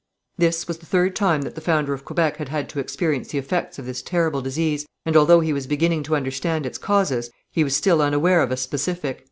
This 0.39 0.67
was 0.67 0.79
the 0.79 0.87
third 0.87 1.15
time 1.15 1.41
that 1.43 1.53
the 1.53 1.61
founder 1.61 1.93
of 1.93 2.05
Quebec 2.05 2.37
had 2.37 2.49
had 2.49 2.67
to 2.69 2.79
experience 2.79 3.27
the 3.27 3.37
effects 3.37 3.77
of 3.77 3.85
this 3.85 4.01
terrible 4.01 4.41
disease, 4.41 4.83
and 5.05 5.15
although 5.15 5.41
he 5.41 5.53
was 5.53 5.67
beginning 5.67 6.01
to 6.01 6.15
understand 6.15 6.65
its 6.65 6.79
causes, 6.79 7.29
he 7.51 7.63
was 7.63 7.75
still 7.75 8.01
unaware 8.01 8.41
of 8.41 8.49
a 8.51 8.57
specific. 8.57 9.19